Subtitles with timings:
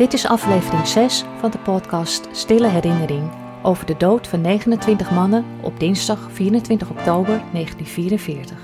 [0.00, 3.30] Dit is aflevering 6 van de podcast Stille Herinnering
[3.62, 8.58] over de dood van 29 mannen op dinsdag 24 oktober 1944.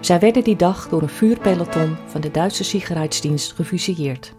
[0.00, 4.34] Zij werden die dag door een vuurpeloton van de Duitse Sicherheidsdienst gefusilleerd.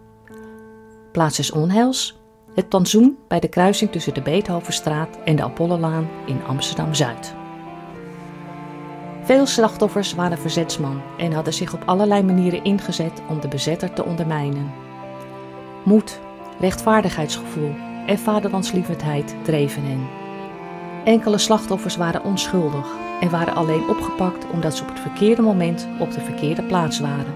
[1.12, 2.20] Plaats des onheils,
[2.54, 7.34] het plantsoen bij de kruising tussen de Beethovenstraat en de Apollolaan in Amsterdam-Zuid.
[9.22, 14.04] Veel slachtoffers waren verzetsman en hadden zich op allerlei manieren ingezet om de bezetter te
[14.04, 14.88] ondermijnen.
[15.90, 16.20] Moed,
[16.60, 17.74] rechtvaardigheidsgevoel
[18.06, 20.08] en vaderlandslievendheid dreven hen.
[21.04, 22.86] Enkele slachtoffers waren onschuldig
[23.20, 27.34] en waren alleen opgepakt omdat ze op het verkeerde moment op de verkeerde plaats waren.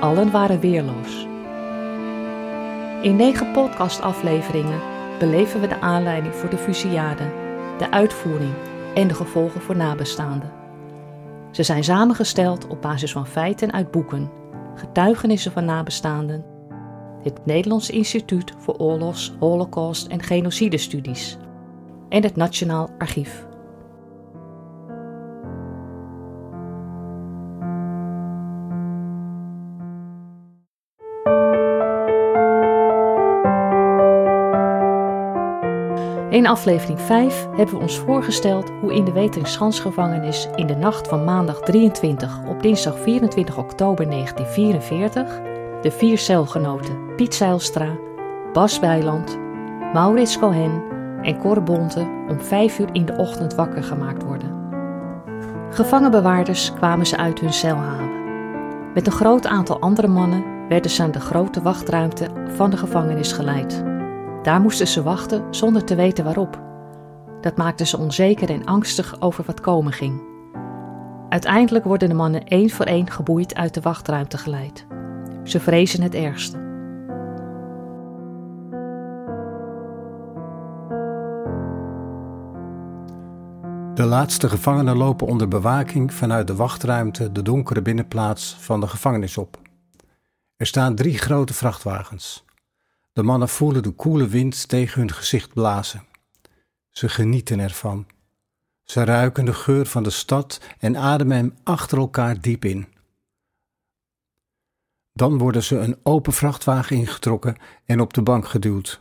[0.00, 1.26] Allen waren weerloos.
[3.02, 4.80] In negen podcastafleveringen
[5.18, 7.30] beleven we de aanleiding voor de fusillade,
[7.78, 8.52] de uitvoering
[8.94, 10.52] en de gevolgen voor nabestaanden.
[11.50, 14.30] Ze zijn samengesteld op basis van feiten uit boeken,
[14.74, 16.56] getuigenissen van nabestaanden,
[17.22, 21.38] het Nederlands Instituut voor Oorlogs, Holocaust en Genocidestudies
[22.08, 23.46] en het Nationaal Archief.
[36.30, 41.24] In aflevering 5 hebben we ons voorgesteld hoe in de Weteringsschansgevangenis in de nacht van
[41.24, 45.47] maandag 23 op dinsdag 24 oktober 1944
[45.82, 47.96] de vier celgenoten Piet Zeilstra,
[48.52, 49.38] Bas Bijland,
[49.92, 50.82] Maurits Cohen
[51.22, 54.56] en Cor Bonte om 5 uur in de ochtend wakker gemaakt worden.
[55.70, 58.10] Gevangenbewaarders kwamen ze uit hun cel halen.
[58.94, 63.32] Met een groot aantal andere mannen werden ze aan de grote wachtruimte van de gevangenis
[63.32, 63.84] geleid.
[64.42, 66.60] Daar moesten ze wachten zonder te weten waarop.
[67.40, 70.22] Dat maakte ze onzeker en angstig over wat komen ging.
[71.28, 74.86] Uiteindelijk worden de mannen één voor één geboeid uit de wachtruimte geleid.
[75.48, 76.56] Ze vrezen het ergste.
[83.94, 89.36] De laatste gevangenen lopen onder bewaking vanuit de wachtruimte de donkere binnenplaats van de gevangenis
[89.36, 89.60] op.
[90.56, 92.44] Er staan drie grote vrachtwagens.
[93.12, 96.02] De mannen voelen de koele wind tegen hun gezicht blazen.
[96.88, 98.06] Ze genieten ervan.
[98.84, 102.86] Ze ruiken de geur van de stad en ademen hem achter elkaar diep in.
[105.18, 108.98] Dan worden ze een open vrachtwagen ingetrokken en op de bank geduwd.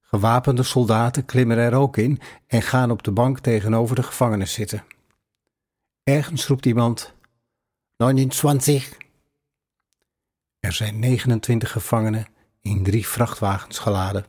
[0.00, 4.84] Gewapende soldaten klimmen er ook in en gaan op de bank tegenover de gevangenis zitten.
[6.02, 7.14] Ergens roept iemand:
[7.96, 8.96] 29.
[10.60, 12.26] Er zijn 29 gevangenen
[12.60, 14.24] in drie vrachtwagens geladen.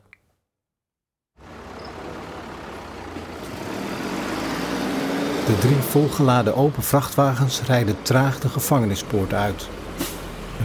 [5.46, 9.68] De drie volgeladen open vrachtwagens rijden traag de gevangenispoort uit.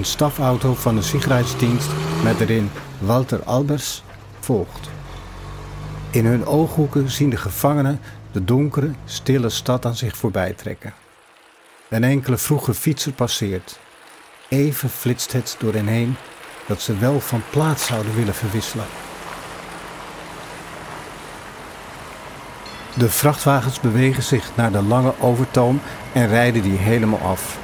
[0.02, 1.90] Een stafauto van de Sicherheidsdienst
[2.24, 4.04] met erin Walter Albers
[4.40, 4.90] volgt.
[6.12, 8.00] In hun ooghoeken zien de gevangenen
[8.32, 10.94] de donkere, stille stad aan zich voorbij trekken.
[11.90, 13.80] Een enkele vroege fietser passeert.
[14.48, 16.16] Even flitst het door hen heen
[16.68, 18.86] dat ze wel van plaats zouden willen verwisselen.
[22.98, 25.82] De vrachtwagens bewegen zich naar de lange overtoom
[26.14, 27.60] en rijden die helemaal af.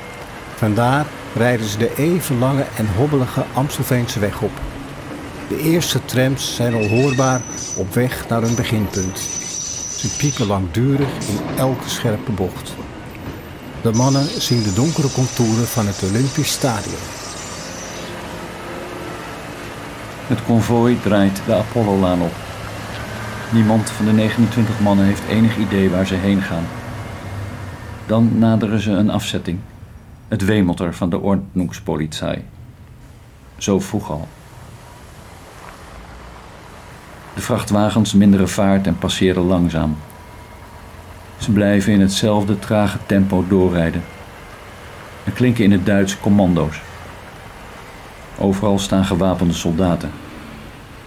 [0.55, 1.05] Vandaar
[1.37, 4.51] rijden ze de even lange en hobbelige Amstelveense weg op.
[5.47, 7.41] De eerste trams zijn al hoorbaar
[7.75, 9.19] op weg naar hun beginpunt.
[9.97, 12.73] Ze piepen langdurig in elke scherpe bocht.
[13.81, 17.05] De mannen zien de donkere contouren van het Olympisch Stadion.
[20.27, 22.33] Het konvooi draait de Apollo-laan op.
[23.51, 26.67] Niemand van de 29 mannen heeft enig idee waar ze heen gaan.
[28.05, 29.59] Dan naderen ze een afzetting.
[30.27, 32.43] Het wemelt er van de Ordnungspolizei.
[33.57, 34.27] Zo vroeg al.
[37.35, 39.97] De vrachtwagens minderen vaart en passeren langzaam.
[41.37, 44.03] Ze blijven in hetzelfde trage tempo doorrijden.
[45.23, 46.81] Er klinken in het Duits commando's.
[48.37, 50.11] Overal staan gewapende soldaten.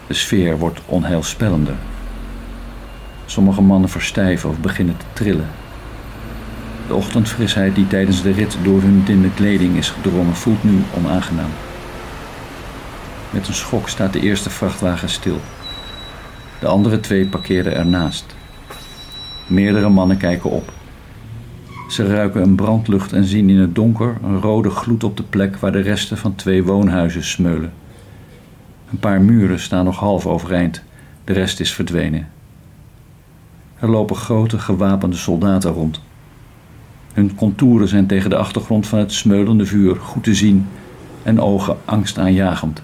[0.07, 1.77] De sfeer wordt onheilspellender.
[3.27, 5.49] Sommige mannen verstijven of beginnen te trillen.
[6.91, 11.51] De ochtendfrisheid die tijdens de rit door hun dunne kleding is gedrongen voelt nu onaangenaam.
[13.31, 15.41] Met een schok staat de eerste vrachtwagen stil.
[16.61, 18.35] De andere twee parkeren ernaast.
[19.47, 20.73] Meerdere mannen kijken op.
[21.89, 25.57] Ze ruiken een brandlucht en zien in het donker een rode gloed op de plek
[25.57, 27.73] waar de resten van twee woonhuizen smeulen.
[28.91, 30.83] Een paar muren staan nog half overeind,
[31.25, 32.29] de rest is verdwenen.
[33.79, 36.01] Er lopen grote gewapende soldaten rond.
[37.13, 40.67] Hun contouren zijn tegen de achtergrond van het smeulende vuur goed te zien
[41.23, 42.83] en ogen angstaanjagend.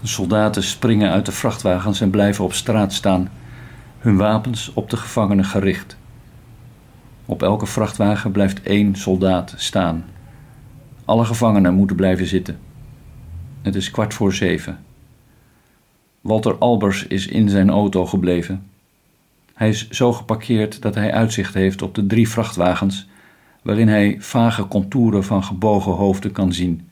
[0.00, 3.28] De soldaten springen uit de vrachtwagens en blijven op straat staan,
[3.98, 5.96] hun wapens op de gevangenen gericht.
[7.24, 10.04] Op elke vrachtwagen blijft één soldaat staan.
[11.04, 12.58] Alle gevangenen moeten blijven zitten.
[13.62, 14.78] Het is kwart voor zeven.
[16.20, 18.70] Walter Albers is in zijn auto gebleven.
[19.54, 23.08] Hij is zo geparkeerd dat hij uitzicht heeft op de drie vrachtwagens,
[23.62, 26.88] waarin hij vage contouren van gebogen hoofden kan zien.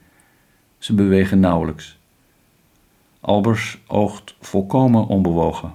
[0.78, 1.98] Ze bewegen nauwelijks.
[3.20, 5.72] Albers oogt volkomen onbewogen.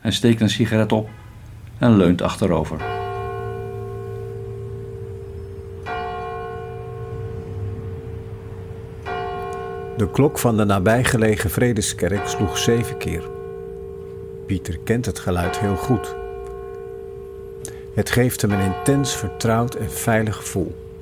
[0.00, 1.08] Hij steekt een sigaret op
[1.78, 2.78] en leunt achterover.
[9.96, 13.37] De klok van de nabijgelegen Vredeskerk sloeg zeven keer.
[14.48, 16.14] Pieter kent het geluid heel goed.
[17.94, 20.98] Het geeft hem een intens vertrouwd en veilig gevoel.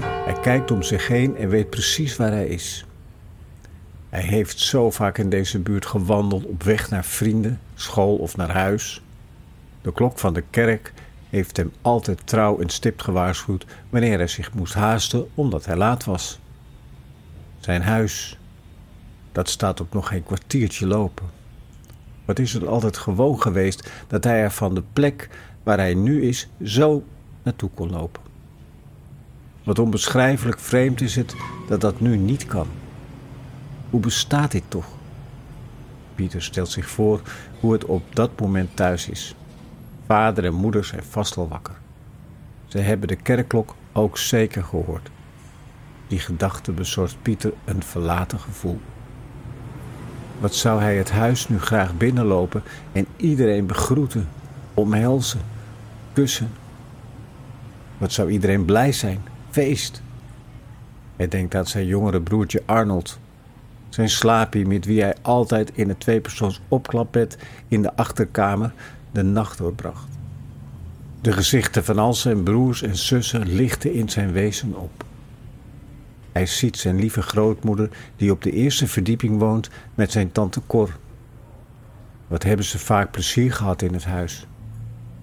[0.00, 2.84] Hij kijkt om zich heen en weet precies waar hij is.
[4.08, 8.50] Hij heeft zo vaak in deze buurt gewandeld op weg naar vrienden, school of naar
[8.50, 9.02] huis.
[9.82, 10.92] De klok van de kerk
[11.30, 16.04] heeft hem altijd trouw en stipt gewaarschuwd wanneer hij zich moest haasten omdat hij laat
[16.04, 16.40] was.
[17.58, 18.38] Zijn huis,
[19.32, 21.39] dat staat op nog geen kwartiertje lopen.
[22.30, 25.28] Wat is het altijd gewoon geweest dat hij er van de plek
[25.62, 27.04] waar hij nu is zo
[27.42, 28.22] naartoe kon lopen.
[29.64, 31.34] Wat onbeschrijfelijk vreemd is het
[31.68, 32.66] dat dat nu niet kan.
[33.90, 34.86] Hoe bestaat dit toch?
[36.14, 37.20] Pieter stelt zich voor
[37.60, 39.34] hoe het op dat moment thuis is.
[40.06, 41.76] Vader en moeder zijn vast al wakker.
[42.66, 45.10] Ze hebben de kerkklok ook zeker gehoord.
[46.06, 48.80] Die gedachte bezorgt Pieter een verlaten gevoel.
[50.40, 54.28] Wat zou hij het huis nu graag binnenlopen en iedereen begroeten,
[54.74, 55.40] omhelzen,
[56.12, 56.50] kussen?
[57.98, 59.20] Wat zou iedereen blij zijn,
[59.50, 60.02] feest?
[61.16, 63.18] Hij denkt aan zijn jongere broertje Arnold,
[63.88, 67.38] zijn slaapie met wie hij altijd in het tweepersoons opklapbed
[67.68, 68.72] in de achterkamer
[69.12, 70.08] de nacht doorbracht.
[71.20, 75.04] De gezichten van al zijn broers en zussen lichten in zijn wezen op.
[76.32, 80.98] Hij ziet zijn lieve grootmoeder, die op de eerste verdieping woont, met zijn tante Cor.
[82.26, 84.46] Wat hebben ze vaak plezier gehad in het huis.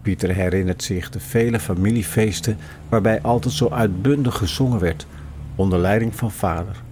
[0.02, 2.58] Pieter herinnert zich de vele familiefeesten
[2.90, 5.08] waarbij altijd zo uitbundig gezongen werd,
[5.56, 6.84] onder leiding van vader.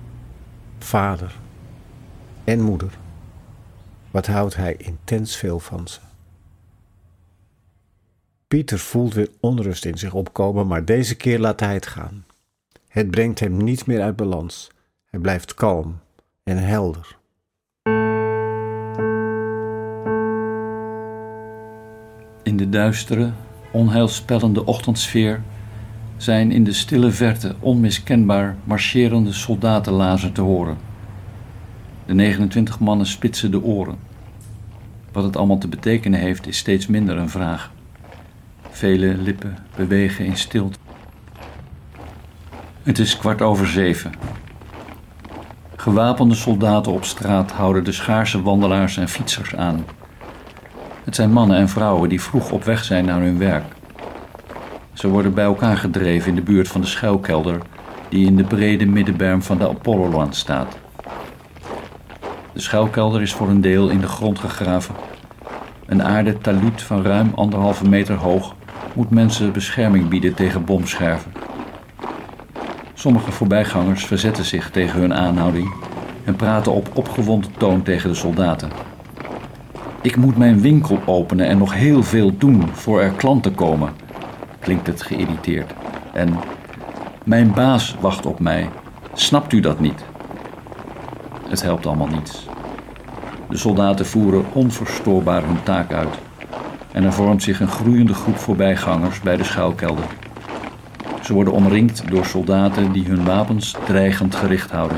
[0.77, 1.35] Vader
[2.43, 2.97] en moeder.
[4.11, 5.99] Wat houdt hij intens veel van ze.
[8.47, 12.25] Pieter voelt weer onrust in zich opkomen, maar deze keer laat hij het gaan.
[12.95, 14.71] Het brengt hem niet meer uit balans.
[15.05, 15.99] Hij blijft kalm
[16.43, 17.17] en helder.
[22.43, 23.31] In de duistere,
[23.71, 25.41] onheilspellende ochtendsfeer
[26.17, 30.77] zijn in de stille verte onmiskenbaar marcherende soldatenlazen te horen.
[32.05, 33.97] De 29 mannen spitsen de oren.
[35.11, 37.71] Wat het allemaal te betekenen heeft, is steeds minder een vraag.
[38.69, 40.84] Vele lippen bewegen in stilte.
[42.85, 44.11] Het is kwart over zeven.
[45.75, 49.85] Gewapende soldaten op straat houden de schaarse wandelaars en fietsers aan.
[51.03, 53.63] Het zijn mannen en vrouwen die vroeg op weg zijn naar hun werk.
[54.93, 57.57] Ze worden bij elkaar gedreven in de buurt van de schuilkelder
[58.09, 60.77] die in de brede middenberm van de Apolloland staat.
[62.53, 64.95] De schuilkelder is voor een deel in de grond gegraven.
[65.85, 68.55] Een aarde taluut van ruim anderhalve meter hoog
[68.93, 71.44] moet mensen bescherming bieden tegen bomscherven.
[73.05, 75.73] Sommige voorbijgangers verzetten zich tegen hun aanhouding
[76.23, 78.69] en praten op opgewonden toon tegen de soldaten.
[80.01, 83.93] Ik moet mijn winkel openen en nog heel veel doen voor er klanten komen,
[84.59, 85.73] klinkt het geïrriteerd.
[86.13, 86.35] En
[87.23, 88.69] mijn baas wacht op mij.
[89.13, 90.03] Snapt u dat niet?
[91.47, 92.47] Het helpt allemaal niets.
[93.49, 96.17] De soldaten voeren onverstoorbaar hun taak uit.
[96.91, 100.05] En er vormt zich een groeiende groep voorbijgangers bij de schuilkelder.
[101.25, 104.97] Ze worden omringd door soldaten die hun wapens dreigend gericht houden.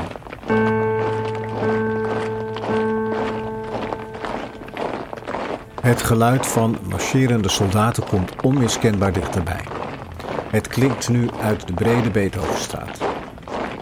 [5.80, 9.64] Het geluid van marcherende soldaten komt onmiskenbaar dichterbij.
[10.50, 12.98] Het klinkt nu uit de brede Beethovenstraat.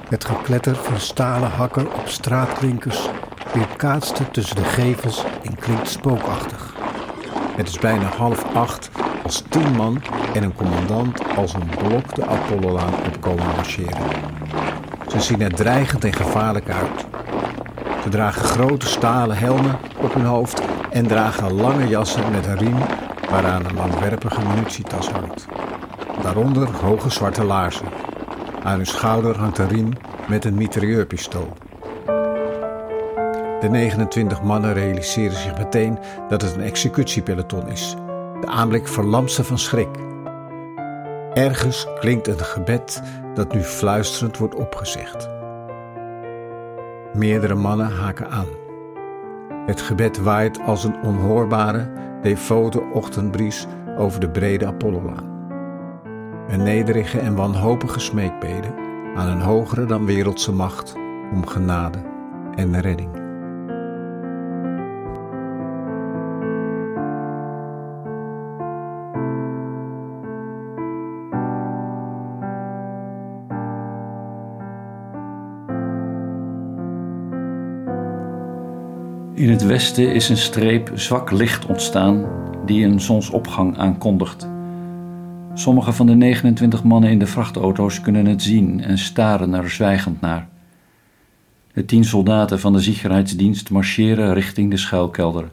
[0.09, 3.09] Het gekletter van stalen hakken op straatklinkers
[3.53, 6.75] weerkaatste tussen de gevels en klinkt spookachtig.
[7.57, 8.91] Het is bijna half acht
[9.23, 10.03] als tien man
[10.37, 13.99] en een commandant als een blok de Apollolaan opkomen marcheren.
[15.09, 17.07] Ze zien er dreigend en gevaarlijk uit.
[18.03, 22.79] Ze dragen grote stalen helmen op hun hoofd en dragen lange jassen met een riem
[23.31, 25.47] waaraan een langwerpige munitietas hangt.
[26.23, 27.87] Daaronder hoge zwarte laarzen.
[28.63, 29.93] Aan hun schouder hangt een riem
[30.29, 31.53] met een mitrailleurpistool.
[33.61, 37.95] De 29 mannen realiseren zich meteen dat het een executiepeloton is.
[38.41, 39.89] De aanblik verlamt ze van schrik.
[41.37, 43.03] Ergens klinkt een gebed
[43.35, 45.29] dat nu fluisterend wordt opgezegd.
[47.13, 48.47] Meerdere mannen haken aan.
[49.67, 53.67] Het gebed waait als een onhoorbare, devote ochtendbries
[53.97, 55.31] over de brede Apollolaan.
[56.49, 58.75] Een nederige en wanhopige smeekbede
[59.15, 60.95] aan een hogere dan wereldse macht
[61.33, 61.99] om genade
[62.55, 63.26] en redding.
[79.37, 82.27] In het westen is een streep zwak licht ontstaan
[82.67, 84.49] die een zonsopgang aankondigt.
[85.55, 90.21] Sommige van de 29 mannen in de vrachtauto's kunnen het zien en staren er zwijgend
[90.21, 90.49] naar.
[91.73, 95.51] De tien soldaten van de Sicherheidsdienst marcheren richting de schuilkelder.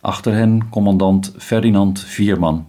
[0.00, 2.66] Achter hen commandant Ferdinand Vierman.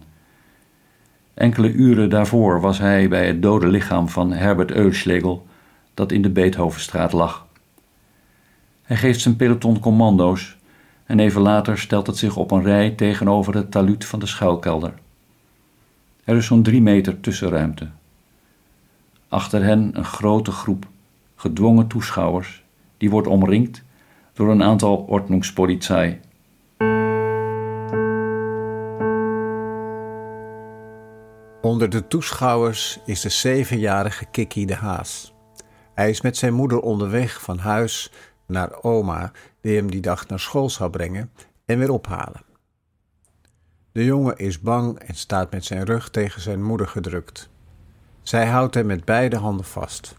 [1.34, 5.46] Enkele uren daarvoor was hij bij het dode lichaam van Herbert Eulschlegel,
[5.94, 7.47] dat in de Beethovenstraat lag.
[8.88, 10.56] Hij geeft zijn peloton commando's
[11.04, 14.94] en even later stelt het zich op een rij tegenover het taluut van de schuilkelder.
[16.24, 17.88] Er is zo'n drie meter tussenruimte.
[19.28, 20.86] Achter hen een grote groep
[21.36, 22.64] gedwongen toeschouwers,
[22.96, 23.82] die wordt omringd
[24.32, 26.20] door een aantal ordnungspolizei.
[31.62, 35.32] Onder de toeschouwers is de zevenjarige Kikki de Haas.
[35.94, 38.12] Hij is met zijn moeder onderweg van huis
[38.48, 41.30] naar oma, die hem die dag naar school zou brengen
[41.64, 42.42] en weer ophalen.
[43.92, 47.48] De jongen is bang en staat met zijn rug tegen zijn moeder gedrukt.
[48.22, 50.14] Zij houdt hem met beide handen vast.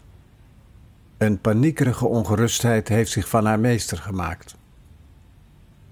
[1.18, 4.56] Een paniekerige ongerustheid heeft zich van haar meester gemaakt.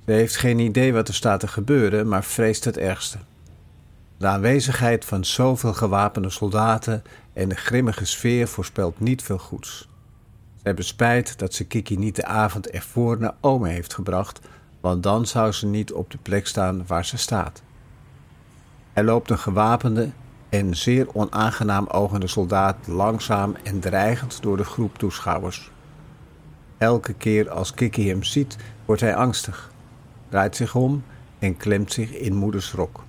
[0.05, 3.19] Ze heeft geen idee wat er staat te gebeuren, maar vreest het ergste.
[4.17, 7.03] De aanwezigheid van zoveel gewapende soldaten
[7.33, 9.89] en de grimmige sfeer voorspelt niet veel goeds.
[10.69, 14.41] Hebben spijt dat ze Kiki niet de avond ervoor naar Ome heeft gebracht,
[14.81, 17.63] want dan zou ze niet op de plek staan waar ze staat.
[18.93, 20.11] Er loopt een gewapende
[20.49, 25.71] en zeer onaangenaam ogende soldaat langzaam en dreigend door de groep toeschouwers.
[26.79, 29.71] Elke keer als Kiki hem ziet, wordt hij angstig,
[30.29, 31.05] draait zich om
[31.39, 33.05] en klemt zich in moeders rok.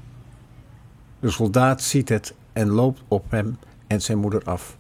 [1.20, 4.78] De soldaat ziet het en loopt op hem en zijn moeder af.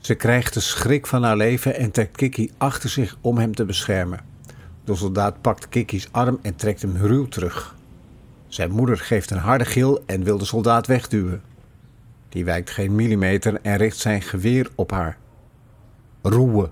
[0.00, 3.64] Ze krijgt de schrik van haar leven en trekt Kiki achter zich om hem te
[3.64, 4.20] beschermen.
[4.84, 7.74] De soldaat pakt Kiki's arm en trekt hem ruw terug.
[8.48, 11.42] Zijn moeder geeft een harde gil en wil de soldaat wegduwen.
[12.28, 15.18] Die wijkt geen millimeter en richt zijn geweer op haar.
[16.22, 16.70] Roeien,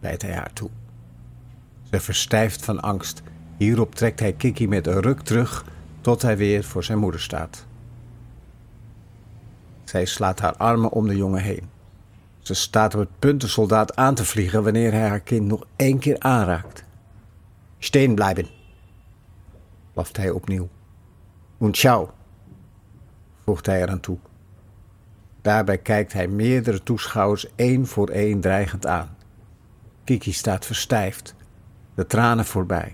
[0.00, 0.70] leidt hij haar toe.
[1.90, 3.22] Ze verstijft van angst.
[3.56, 5.64] Hierop trekt hij Kiki met een ruk terug
[6.00, 7.66] tot hij weer voor zijn moeder staat.
[9.84, 11.77] Zij slaat haar armen om de jongen heen.
[12.48, 15.66] Ze staat op het punt de soldaat aan te vliegen wanneer hij haar kind nog
[15.76, 16.84] één keer aanraakt.
[17.78, 18.48] Steen blijven,
[19.92, 20.68] blaft hij opnieuw.
[21.58, 22.10] Und ciao,
[23.44, 24.18] voegt hij eraan toe.
[25.42, 29.16] Daarbij kijkt hij meerdere toeschouwers één voor één dreigend aan.
[30.04, 31.34] Kiki staat verstijfd,
[31.94, 32.92] de tranen voorbij.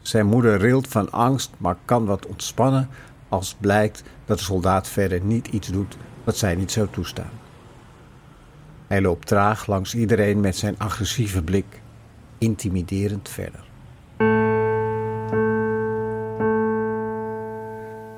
[0.00, 2.88] Zijn moeder rilt van angst, maar kan wat ontspannen
[3.28, 7.46] als blijkt dat de soldaat verder niet iets doet wat zij niet zou toestaan.
[8.88, 11.80] Hij loopt traag langs iedereen met zijn agressieve blik,
[12.38, 13.64] intimiderend verder.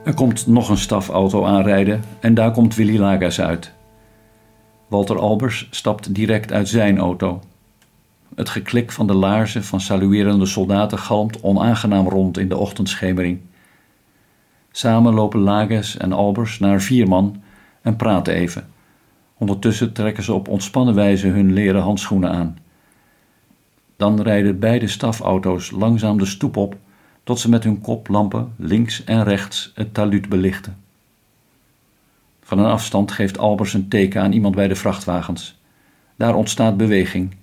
[0.05, 3.73] Er komt nog een stafauto aanrijden en daar komt Willy Lagas uit.
[4.89, 7.43] Walter Albers stapt direct uit zijn auto.
[8.35, 13.41] Het geklik van de laarzen van saluerende soldaten galmt onaangenaam rond in de ochtendschemering.
[14.71, 17.43] Samen lopen Lagas en Albers naar Vierman
[17.83, 18.79] en praten even.
[19.41, 22.59] Ondertussen trekken ze op ontspannen wijze hun leren handschoenen aan.
[23.97, 26.77] Dan rijden beide stafauto's langzaam de stoep op
[27.25, 30.77] tot ze met hun koplampen links en rechts het taluut belichten.
[32.43, 35.59] Van een afstand geeft Albers een teken aan iemand bij de vrachtwagens.
[36.17, 37.35] Daar ontstaat beweging.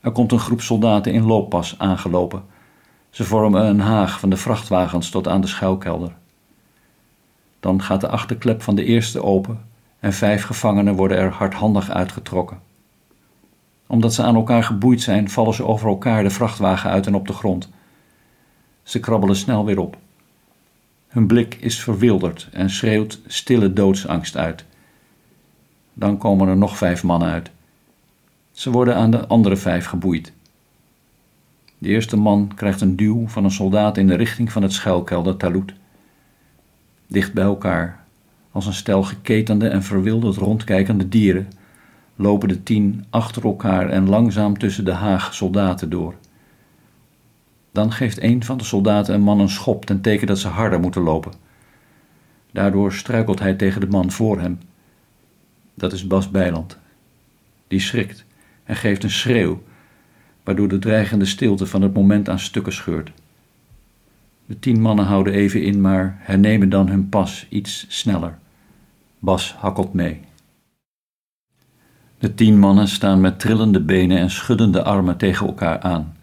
[0.00, 2.44] Er komt een groep soldaten in looppas aangelopen.
[3.10, 6.12] Ze vormen een haag van de vrachtwagens tot aan de schuilkelder.
[7.60, 12.60] Dan gaat de achterklep van de eerste open en vijf gevangenen worden er hardhandig uitgetrokken.
[13.86, 17.26] Omdat ze aan elkaar geboeid zijn, vallen ze over elkaar de vrachtwagen uit en op
[17.26, 17.70] de grond.
[18.82, 19.96] Ze krabbelen snel weer op.
[21.08, 24.64] Hun blik is verwilderd en schreeuwt stille doodsangst uit.
[25.92, 27.50] Dan komen er nog vijf mannen uit.
[28.52, 30.32] Ze worden aan de andere vijf geboeid.
[31.78, 35.36] De eerste man krijgt een duw van een soldaat in de richting van het schuilkelder
[35.36, 35.72] Talut.
[37.06, 38.05] Dicht bij elkaar,
[38.56, 41.48] als een stel geketende en verwilderd rondkijkende dieren,
[42.14, 46.14] lopen de tien achter elkaar en langzaam tussen de haag soldaten door.
[47.72, 50.80] Dan geeft een van de soldaten een man een schop ten teken dat ze harder
[50.80, 51.32] moeten lopen.
[52.52, 54.58] Daardoor struikelt hij tegen de man voor hem.
[55.74, 56.78] Dat is Bas Bijland.
[57.68, 58.24] Die schrikt
[58.64, 59.62] en geeft een schreeuw,
[60.44, 63.10] waardoor de dreigende stilte van het moment aan stukken scheurt.
[64.46, 68.38] De tien mannen houden even in, maar hernemen dan hun pas iets sneller.
[69.26, 70.20] Bas hakkelt mee.
[72.18, 76.16] De tien mannen staan met trillende benen en schuddende armen tegen elkaar aan.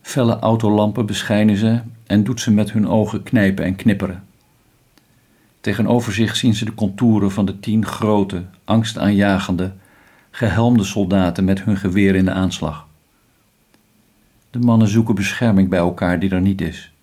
[0.00, 4.24] Felle autolampen beschijnen ze en doet ze met hun ogen knijpen en knipperen.
[5.60, 9.72] Tegenover zich zien ze de contouren van de tien grote, angstaanjagende,
[10.30, 12.86] gehelmde soldaten met hun geweer in de aanslag.
[14.50, 16.93] De mannen zoeken bescherming bij elkaar die er niet is.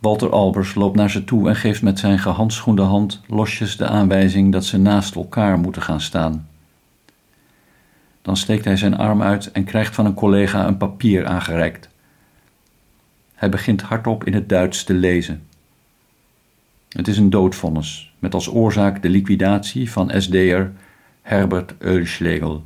[0.00, 4.52] Walter Albers loopt naar ze toe en geeft met zijn gehandschoende hand losjes de aanwijzing
[4.52, 6.48] dat ze naast elkaar moeten gaan staan.
[8.22, 11.88] Dan steekt hij zijn arm uit en krijgt van een collega een papier aangereikt.
[13.34, 15.42] Hij begint hardop in het Duits te lezen.
[16.88, 20.72] Het is een doodvonnis, met als oorzaak de liquidatie van SD'er
[21.22, 22.62] Herbert Eulschlegel.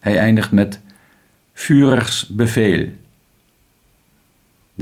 [0.00, 0.80] Hij eindigt met
[1.52, 2.88] Führers bevel.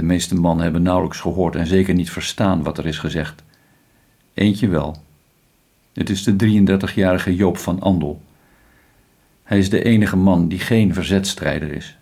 [0.00, 3.42] De meeste mannen hebben nauwelijks gehoord en zeker niet verstaan wat er is gezegd.
[4.35, 4.97] Eentje wel.
[5.92, 8.22] Het is de 33-jarige Joop van Andel.
[9.42, 11.98] Hij is de enige man die geen verzetstrijder is.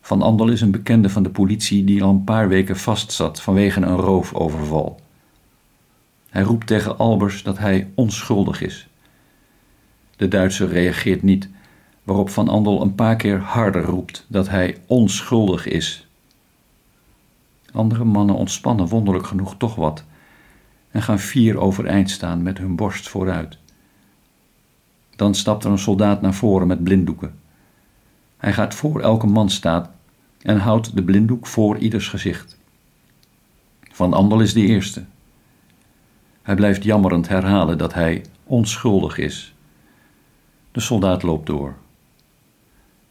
[0.00, 3.80] Van Andel is een bekende van de politie die al een paar weken vastzat vanwege
[3.80, 5.00] een roofoverval.
[6.30, 8.88] Hij roept tegen Albers dat hij onschuldig is.
[10.16, 11.48] De Duitser reageert niet,
[12.02, 16.08] waarop Van Andel een paar keer harder roept dat hij onschuldig is.
[17.72, 20.04] Andere mannen ontspannen wonderlijk genoeg toch wat
[20.90, 23.58] en gaan vier overeind staan met hun borst vooruit.
[25.16, 27.34] Dan stapt er een soldaat naar voren met blinddoeken.
[28.36, 29.90] Hij gaat voor elke man staan
[30.42, 32.58] en houdt de blinddoek voor ieders gezicht.
[33.92, 35.04] Van Andel is de eerste.
[36.42, 39.54] Hij blijft jammerend herhalen dat hij onschuldig is.
[40.72, 41.74] De soldaat loopt door.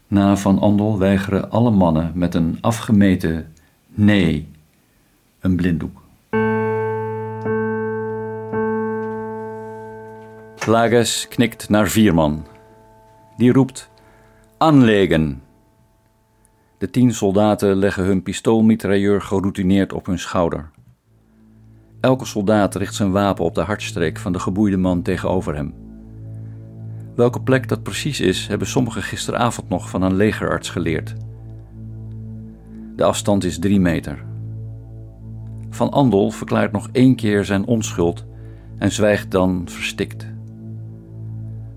[0.08, 3.54] Na Van Andel weigeren alle mannen met een afgemeten
[3.90, 4.48] nee
[5.40, 6.02] een blinddoek.
[10.66, 12.46] Lages knikt naar Vierman.
[13.38, 13.90] Die roept:
[14.58, 15.42] Aanlegen!
[16.78, 20.70] De tien soldaten leggen hun pistoolmitrailleur geroutineerd op hun schouder.
[22.00, 25.74] Elke soldaat richt zijn wapen op de hartstreek van de geboeide man tegenover hem.
[27.16, 31.16] Welke plek dat precies is, hebben sommigen gisteravond nog van een legerarts geleerd.
[33.00, 34.24] De afstand is drie meter.
[35.70, 38.26] Van Andel verklaart nog één keer zijn onschuld
[38.78, 40.28] en zwijgt dan verstikt.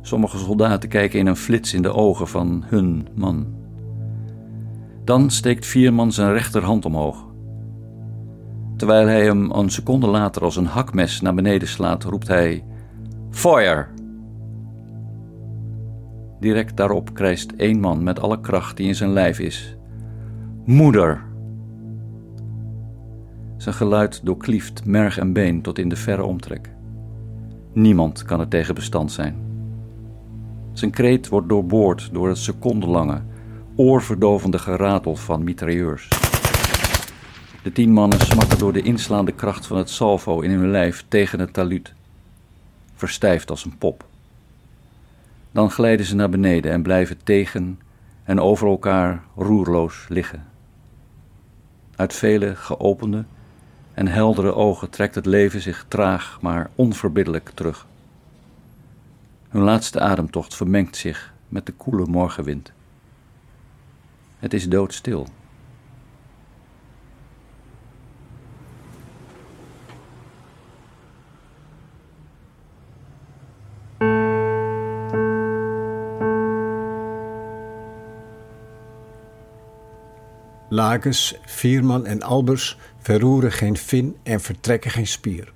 [0.01, 3.47] Sommige soldaten kijken in een flits in de ogen van hun man.
[5.05, 7.27] Dan steekt Vierman zijn rechterhand omhoog.
[8.77, 12.65] Terwijl hij hem een seconde later als een hakmes naar beneden slaat, roept hij:
[13.31, 13.89] Feuer!
[16.41, 19.77] Direct daarop krijst één man met alle kracht die in zijn lijf is:
[20.65, 21.25] Moeder!
[23.57, 26.71] Zijn geluid doorklieft merg en been tot in de verre omtrek.
[27.73, 29.37] Niemand kan er tegen bestand zijn.
[30.73, 33.23] Zijn kreet wordt doorboord door het secondenlange,
[33.77, 36.09] oorverdovende geratel van mitrailleurs.
[37.63, 41.41] De tien mannen smakken door de inslaande kracht van het salvo in hun lijf tegen
[41.41, 41.95] het taluut,
[42.95, 44.05] verstijfd als een pop.
[45.53, 47.81] Dan glijden ze naar beneden en blijven tegen
[48.25, 50.51] en over elkaar roerloos liggen.
[51.97, 53.25] Uit vele geopende
[53.95, 57.87] en heldere ogen trekt het leven zich traag maar onverbiddelijk terug.
[59.49, 62.73] Hun laatste ademtocht vermengt zich met de koele morgenwind.
[64.39, 65.27] Het is doodstil.
[80.73, 85.53] Lages, Vierman en Albers verroeren geen vin en vertrekken geen spier.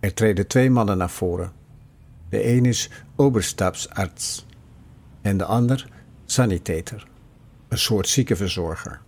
[0.00, 1.52] Er treden twee mannen naar voren.
[2.28, 4.46] De een is oberstabsarts
[5.22, 5.88] en de ander
[6.26, 7.06] sanitator,
[7.68, 9.00] een soort ziekenverzorger.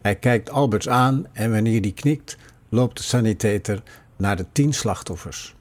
[0.00, 2.36] Hij kijkt Alberts aan en wanneer die knikt,
[2.68, 3.82] loopt de sanitator
[4.16, 5.54] naar de tien slachtoffers.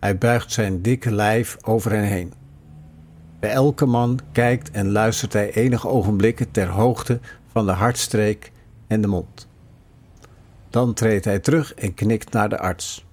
[0.00, 2.32] Hij buigt zijn dikke lijf over hen heen.
[3.40, 7.20] Bij elke man kijkt en luistert hij enige ogenblikken ter hoogte
[7.52, 8.52] van de hartstreek
[8.86, 9.48] en de mond.
[10.70, 13.04] Dan treedt hij terug en knikt naar de arts.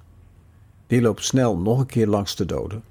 [0.88, 2.84] Die loopt snel nog een keer langs de doden.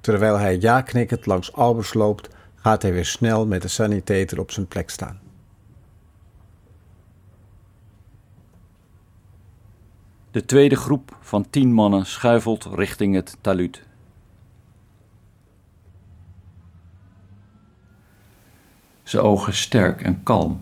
[0.00, 4.50] Terwijl hij ja knikkend langs Albers loopt, gaat hij weer snel met de sanitator op
[4.50, 5.20] zijn plek staan.
[10.30, 13.82] De tweede groep van tien mannen schuifelt richting het taluut.
[19.14, 20.60] Ze ogen sterk en kalm.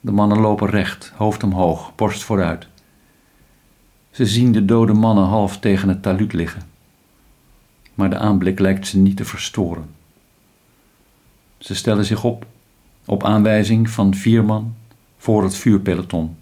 [0.00, 2.66] De mannen lopen recht, hoofd omhoog, borst vooruit.
[4.10, 6.62] Ze zien de dode mannen half tegen het taluut liggen.
[7.94, 9.88] Maar de aanblik lijkt ze niet te verstoren.
[11.58, 12.46] Ze stellen zich op,
[13.04, 14.74] op aanwijzing van vier man,
[15.16, 16.36] voor het vuurpeloton.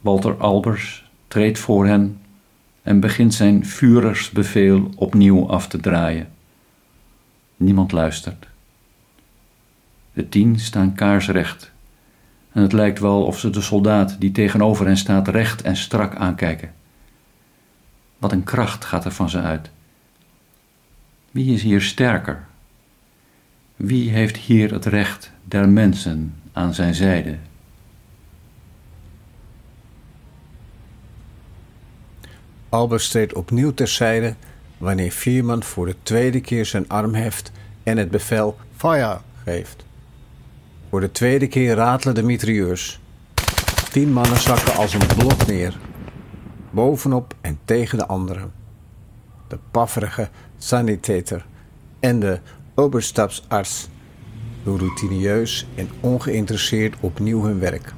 [0.00, 2.20] Walter Albers treedt voor hen
[2.82, 6.28] en begint zijn vurersbevel opnieuw af te draaien.
[7.56, 8.52] Niemand luistert.
[10.14, 11.72] De tien staan kaarsrecht
[12.52, 16.14] en het lijkt wel of ze de soldaat die tegenover hen staat recht en strak
[16.14, 16.72] aankijken.
[18.18, 19.70] Wat een kracht gaat er van ze uit.
[21.30, 22.46] Wie is hier sterker?
[23.76, 27.36] Wie heeft hier het recht der mensen aan zijn zijde?
[32.68, 34.34] Albers treedt opnieuw terzijde
[34.78, 39.84] wanneer Vierman voor de tweede keer zijn arm heft en het bevel fire geeft.
[40.94, 43.00] Voor de tweede keer ratelen de mitrailleurs.
[43.90, 45.78] Tien mannen zakken als een blok neer.
[46.70, 48.52] Bovenop en tegen de anderen.
[49.48, 50.28] De pafferige
[50.58, 51.46] sanitator
[52.00, 52.38] en de
[52.74, 53.88] oberstabsarts
[54.62, 57.92] doen routineus en ongeïnteresseerd opnieuw hun werk.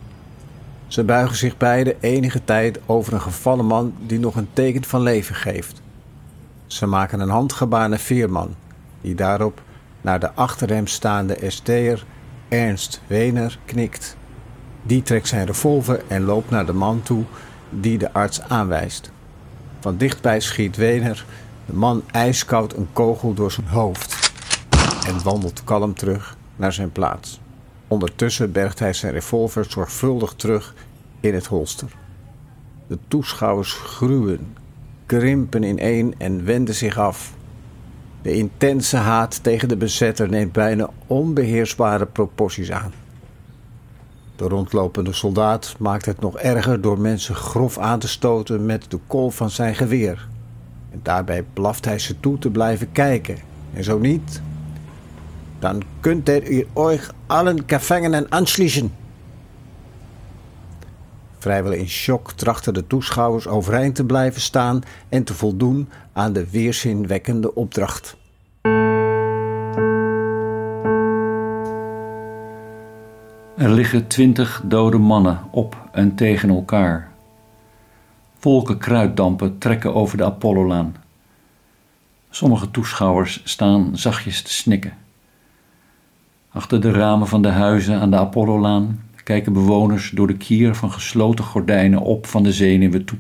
[0.86, 5.02] Ze buigen zich beide enige tijd over een gevallen man die nog een teken van
[5.02, 5.82] leven geeft.
[6.66, 8.54] Ze maken een handgebaar naar Veerman,
[9.00, 9.62] die daarop
[10.00, 12.04] naar de achter hem staande ST'er
[12.48, 14.16] Ernst Wener knikt.
[14.82, 17.24] Die trekt zijn revolver en loopt naar de man toe
[17.70, 19.10] die de arts aanwijst.
[19.80, 21.24] Van dichtbij schiet Wener
[21.66, 24.32] de man ijskoud een kogel door zijn hoofd
[25.06, 27.40] en wandelt kalm terug naar zijn plaats.
[27.88, 30.74] Ondertussen bergt hij zijn revolver zorgvuldig terug
[31.20, 31.88] in het holster.
[32.86, 34.56] De toeschouwers gruwen,
[35.06, 37.35] krimpen ineen en wenden zich af.
[38.26, 42.92] De intense haat tegen de bezetter neemt bijna onbeheersbare proporties aan.
[44.36, 48.98] De rondlopende soldaat maakt het nog erger door mensen grof aan te stoten met de
[49.06, 50.28] kol van zijn geweer.
[50.90, 53.38] En daarbij blaft hij ze toe te blijven kijken.
[53.74, 54.42] En zo niet,
[55.58, 58.92] dan kunt er u euch allen Gefangenen anschließen.
[61.38, 66.50] Vrijwel in shock trachten de toeschouwers overeind te blijven staan en te voldoen aan de
[66.50, 68.16] weerzinwekkende opdracht.
[73.56, 77.10] Er liggen twintig dode mannen op en tegen elkaar.
[78.40, 80.96] Wolken kruiddampen trekken over de Apollolaan.
[82.30, 84.92] Sommige toeschouwers staan zachtjes te snikken.
[86.50, 90.92] Achter de ramen van de huizen aan de Apollolaan kijken bewoners door de kier van
[90.92, 93.18] gesloten gordijnen op van de zenuwen toe.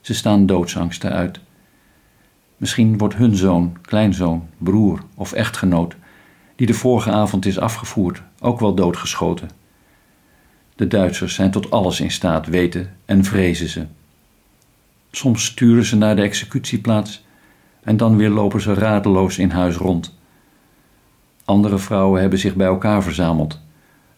[0.00, 1.40] Ze staan doodsangsten uit.
[2.56, 5.96] Misschien wordt hun zoon, kleinzoon, broer of echtgenoot,
[6.56, 9.50] die de vorige avond is afgevoerd, ook wel doodgeschoten.
[10.76, 13.86] De Duitsers zijn tot alles in staat, weten en vrezen ze.
[15.10, 17.24] Soms sturen ze naar de executieplaats
[17.82, 20.14] en dan weer lopen ze radeloos in huis rond.
[21.44, 23.62] Andere vrouwen hebben zich bij elkaar verzameld,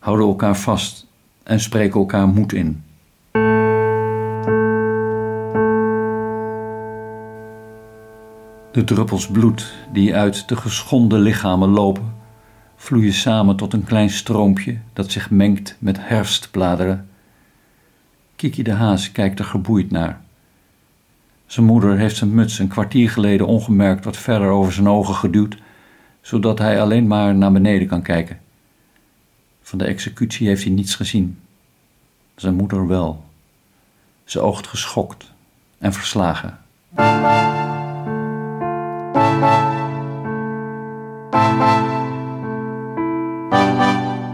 [0.06, 1.06] houden elkaar vast
[1.42, 2.82] en spreken elkaar moed in.
[8.72, 12.14] De druppels bloed die uit de geschonden lichamen lopen,
[12.76, 17.08] vloeien samen tot een klein stroompje dat zich mengt met herfstbladeren.
[18.36, 20.20] Kiki de Haas kijkt er geboeid naar.
[21.46, 25.56] Zijn moeder heeft zijn muts een kwartier geleden ongemerkt wat verder over zijn ogen geduwd,
[26.20, 28.44] zodat hij alleen maar naar beneden kan kijken.
[29.66, 31.40] Van de executie heeft hij niets gezien.
[32.34, 33.24] Zijn moeder wel.
[34.24, 35.32] Ze oogt geschokt
[35.78, 36.58] en verslagen.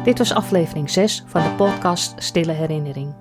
[0.05, 3.14] Dit was aflevering 6 van de podcast Stille Herinnering.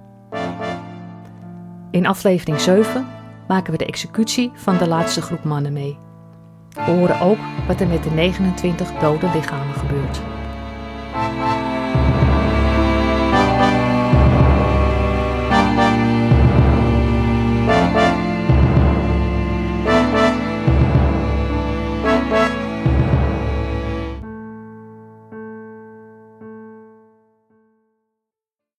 [1.92, 3.08] In aflevering 7
[3.48, 5.98] maken we de executie van de laatste groep mannen mee.
[6.70, 10.41] We horen ook wat er met de 29 dode lichamen gebeurt.